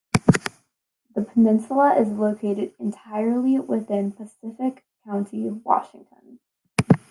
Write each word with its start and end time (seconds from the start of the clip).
The 1.13 1.21
peninsula 1.21 1.93
is 1.95 2.07
located 2.09 2.73
entirely 2.79 3.59
within 3.59 4.11
Pacific 4.13 4.83
County, 5.05 5.47
Washington. 5.51 6.39